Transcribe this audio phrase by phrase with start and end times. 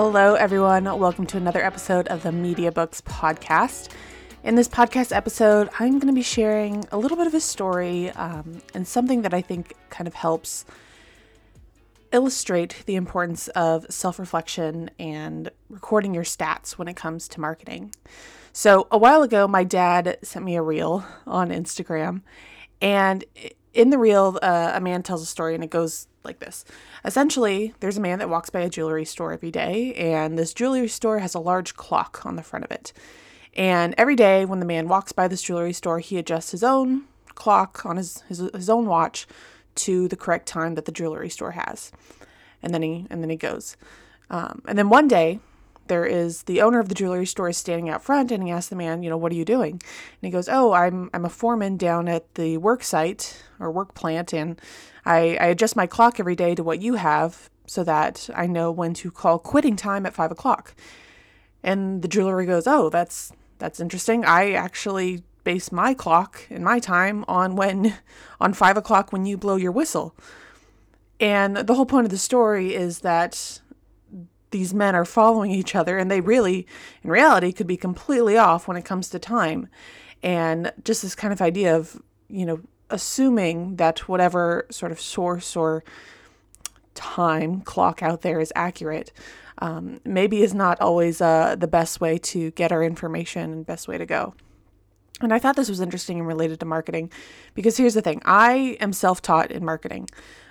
[0.00, 0.84] Hello, everyone.
[0.84, 3.88] Welcome to another episode of the MediaBooks Podcast.
[4.44, 8.10] In this podcast episode, I'm going to be sharing a little bit of a story
[8.10, 10.64] um, and something that I think kind of helps
[12.12, 17.92] illustrate the importance of self reflection and recording your stats when it comes to marketing.
[18.52, 22.22] So, a while ago, my dad sent me a reel on Instagram,
[22.80, 23.24] and
[23.74, 26.64] in the reel, uh, a man tells a story, and it goes like this.
[27.04, 30.86] Essentially, there's a man that walks by a jewelry store every day, and this jewelry
[30.86, 32.92] store has a large clock on the front of it.
[33.56, 37.04] And every day, when the man walks by this jewelry store, he adjusts his own
[37.34, 39.26] clock on his, his, his own watch
[39.74, 41.90] to the correct time that the jewelry store has.
[42.62, 43.76] And then he and then he goes.
[44.30, 45.40] Um, and then one day,
[45.88, 48.68] there is the owner of the jewelry store is standing out front and he asks
[48.68, 49.72] the man, you know, what are you doing?
[49.72, 49.80] And
[50.22, 54.32] he goes, oh, I'm I'm a foreman down at the work site or work plant,
[54.32, 54.60] and
[55.04, 58.70] I, I adjust my clock every day to what you have so that I know
[58.70, 60.74] when to call quitting time at five o'clock.
[61.62, 64.24] And the jewelry goes, oh, that's that's interesting.
[64.24, 67.94] I actually base my clock and my time on when
[68.40, 70.14] on five o'clock when you blow your whistle.
[71.20, 73.60] And the whole point of the story is that
[74.50, 76.66] these men are following each other and they really
[77.02, 79.68] in reality could be completely off when it comes to time.
[80.22, 82.60] And just this kind of idea of you know
[82.90, 85.84] assuming that whatever sort of source or
[86.94, 89.12] time clock out there is accurate
[89.58, 93.88] um, maybe is not always uh, the best way to get our information and best
[93.88, 94.34] way to go.
[95.20, 97.10] And I thought this was interesting and related to marketing
[97.54, 98.22] because here's the thing.
[98.24, 100.08] I am self taught in marketing.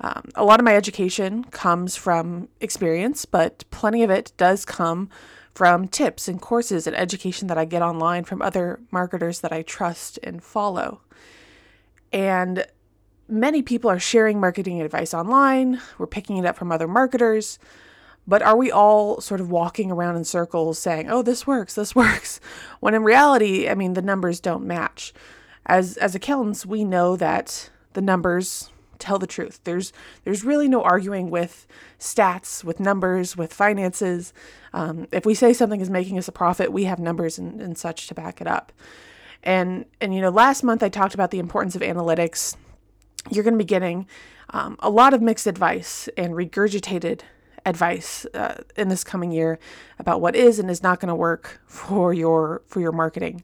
[0.00, 5.08] Um, a lot of my education comes from experience, but plenty of it does come
[5.54, 9.62] from tips and courses and education that I get online from other marketers that I
[9.62, 11.00] trust and follow.
[12.12, 12.64] And
[13.28, 17.58] many people are sharing marketing advice online, we're picking it up from other marketers.
[18.24, 21.94] But are we all sort of walking around in circles saying, "Oh, this works, this
[21.96, 22.40] works,"
[22.78, 25.14] when in reality, I mean, the numbers don't match.
[25.64, 29.60] As as accountants, we know that the numbers tell the truth.
[29.64, 29.92] There's
[30.24, 31.66] there's really no arguing with
[31.98, 34.32] stats, with numbers, with finances.
[34.72, 37.76] Um, if we say something is making us a profit, we have numbers and, and
[37.76, 38.72] such to back it up.
[39.42, 42.56] And and you know, last month I talked about the importance of analytics.
[43.30, 44.06] You're going to be getting
[44.50, 47.20] um, a lot of mixed advice and regurgitated
[47.66, 49.58] advice uh, in this coming year
[49.98, 53.42] about what is and is not going to work for your for your marketing.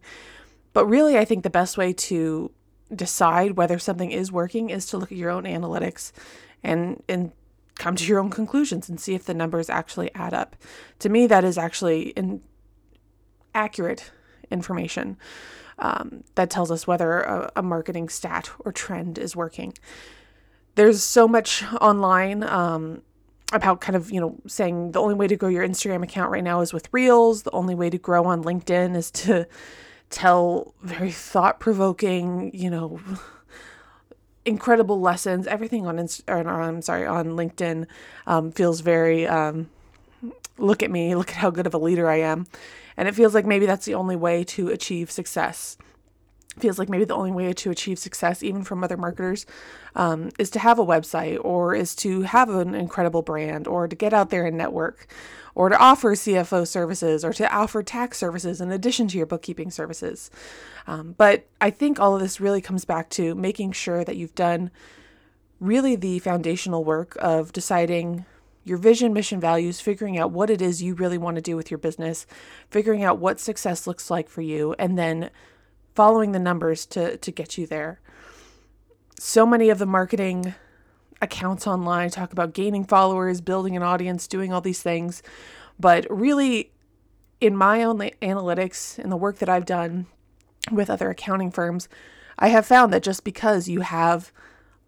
[0.73, 2.51] But really, I think the best way to
[2.95, 6.13] decide whether something is working is to look at your own analytics
[6.63, 7.33] and and
[7.75, 10.57] come to your own conclusions and see if the numbers actually add up.
[11.01, 12.41] To me, that is actually in
[13.55, 14.13] accurate
[14.51, 15.17] information
[15.79, 19.75] um, that tells us whether a, a, marketing stat or trend is working.
[20.77, 23.03] There's so much online um,
[23.53, 26.45] about kind of you know saying the only way to grow your Instagram account right
[26.45, 27.43] now is with Reels.
[27.43, 29.47] The only way to grow on LinkedIn is to
[30.11, 33.01] tell very thought provoking, you know,
[34.45, 35.47] incredible lessons.
[35.47, 37.87] Everything on Inst- or, I'm sorry on LinkedIn
[38.27, 39.71] um, feels very um,
[40.59, 42.47] look at me, look at how good of a leader I am,
[42.97, 45.77] and it feels like maybe that's the only way to achieve success.
[46.59, 49.47] Feels like maybe the only way to achieve success, even from other marketers,
[49.95, 53.97] um, is to have a website or is to have an incredible brand or to
[53.97, 55.07] get out there and network
[55.55, 59.71] or to offer CFO services or to offer tax services in addition to your bookkeeping
[59.71, 60.31] services.
[60.87, 64.35] Um, but I think all of this really comes back to making sure that you've
[64.35, 64.71] done
[65.61, 68.27] really the foundational work of deciding
[68.65, 71.71] your vision, mission, values, figuring out what it is you really want to do with
[71.71, 72.27] your business,
[72.71, 75.31] figuring out what success looks like for you, and then
[75.95, 78.01] following the numbers to, to get you there.
[79.19, 80.55] So many of the marketing
[81.23, 85.23] accounts online talk about gaining followers, building an audience, doing all these things.
[85.79, 86.73] But really,
[87.41, 90.07] in my own analytics and the work that I've done
[90.71, 91.89] with other accounting firms,
[92.39, 94.33] I have found that just because you have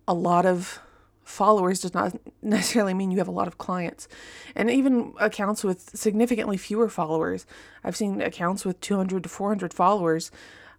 [0.09, 0.81] a lot of
[1.23, 4.09] followers does not necessarily mean you have a lot of clients.
[4.55, 7.47] And even accounts with significantly fewer followers,
[7.85, 10.31] I've seen accounts with 200 to 400 followers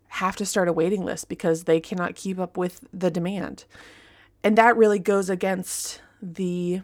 [0.09, 3.65] have to start a waiting list because they cannot keep up with the demand
[4.44, 6.81] and that really goes against the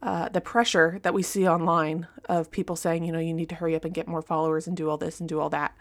[0.00, 3.56] uh, the pressure that we see online of people saying, you know, you need to
[3.56, 5.76] hurry up and get more followers and do all this and do all that.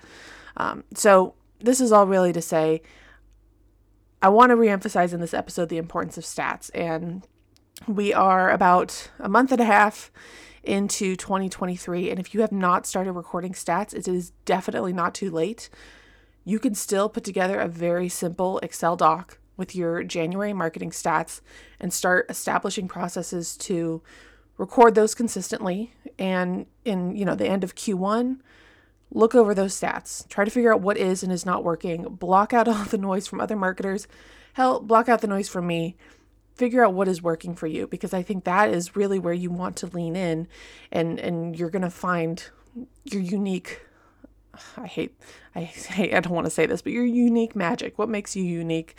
[0.55, 2.81] Um, so, this is all really to say
[4.21, 6.71] I want to reemphasize in this episode the importance of stats.
[6.73, 7.27] And
[7.87, 10.11] we are about a month and a half
[10.63, 12.09] into 2023.
[12.09, 15.69] And if you have not started recording stats, it is definitely not too late.
[16.43, 21.41] You can still put together a very simple Excel doc with your January marketing stats
[21.79, 24.01] and start establishing processes to
[24.57, 25.93] record those consistently.
[26.17, 28.39] And in you know the end of Q1
[29.11, 30.27] look over those stats.
[30.27, 32.03] Try to figure out what is and is not working.
[32.03, 34.07] Block out all the noise from other marketers.
[34.53, 35.95] Hell block out the noise from me
[36.57, 39.49] figure out what is working for you because i think that is really where you
[39.49, 40.47] want to lean in
[40.91, 42.49] and and you're going to find
[43.05, 43.81] your unique
[44.77, 45.15] i hate
[45.55, 48.43] i hate i don't want to say this but your unique magic what makes you
[48.43, 48.95] unique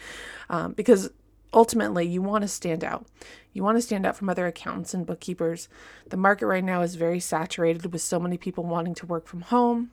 [0.50, 1.10] um, because
[1.52, 3.06] ultimately you want to stand out.
[3.52, 5.68] You want to stand out from other accountants and bookkeepers.
[6.10, 9.42] The market right now is very saturated with so many people wanting to work from
[9.42, 9.90] home.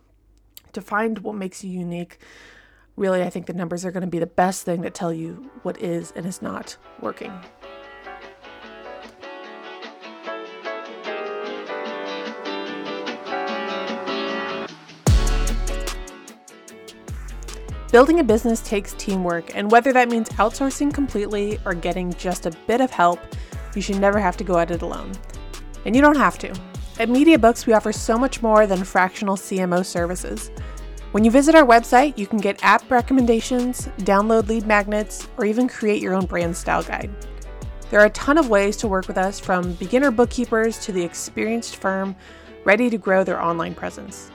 [0.74, 2.20] To find what makes you unique,
[2.96, 5.50] really, I think the numbers are going to be the best thing to tell you
[5.64, 7.34] what is and is not working.
[17.92, 22.52] Building a business takes teamwork, and whether that means outsourcing completely or getting just a
[22.68, 23.22] bit of help,
[23.74, 25.14] you should never have to go at it alone.
[25.86, 26.50] And you don't have to.
[27.00, 30.52] At MediaBooks, we offer so much more than fractional CMO services.
[31.16, 35.66] When you visit our website, you can get app recommendations, download lead magnets, or even
[35.66, 37.10] create your own brand style guide.
[37.90, 41.02] There are a ton of ways to work with us from beginner bookkeepers to the
[41.02, 42.18] experienced firm
[42.66, 44.30] ready to grow their online presence.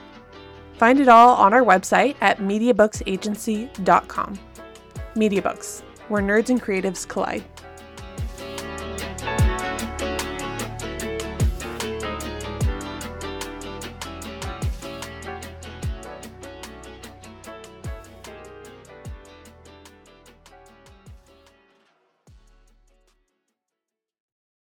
[0.79, 4.39] Find it all on our website at mediabooksagency.com.
[5.13, 7.43] MediaBooks, where nerds and creatives collide.